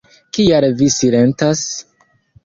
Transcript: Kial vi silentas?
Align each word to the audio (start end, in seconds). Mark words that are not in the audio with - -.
Kial 0.35 0.65
vi 0.79 0.87
silentas? 0.95 1.61